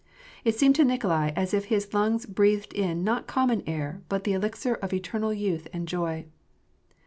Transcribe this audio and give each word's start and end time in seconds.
It 0.43 0.55
seemed 0.55 0.73
to 0.77 0.83
Nikolai 0.83 1.29
as 1.35 1.53
if 1.53 1.65
his 1.65 1.93
lungs 1.93 2.25
breathed 2.25 2.73
in 2.73 3.03
not 3.03 3.27
common 3.27 3.61
air 3.67 4.01
but 4.09 4.23
the 4.23 4.33
elixir 4.33 4.73
of 4.73 4.93
eternal 4.93 5.31
youth 5.31 5.67
and 5.73 5.87
joy. 5.87 6.25